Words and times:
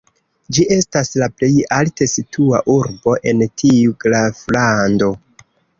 Ĝi 0.57 0.63
estas 0.75 1.11
la 1.23 1.27
plej 1.41 1.49
alte 1.81 2.09
situa 2.15 2.63
urbo 2.79 3.17
en 3.35 3.47
tiu 3.63 3.97
graflando. 4.07 5.17